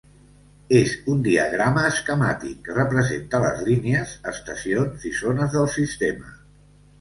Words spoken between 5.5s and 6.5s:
del sistema.